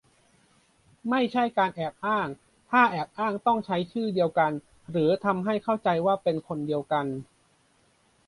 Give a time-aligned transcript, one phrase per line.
[1.09, 2.27] ไม่ใช่การแอบอ้าง-
[2.69, 4.51] ถ้าแอบอ้างต้องใช้ชื่อเดียวกัน
[4.91, 7.05] หรือทำให้เข้าใจว่าเป็นคนเดียวกัน